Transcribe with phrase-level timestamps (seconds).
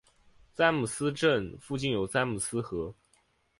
[0.55, 2.95] 詹姆斯镇附近有詹姆斯河。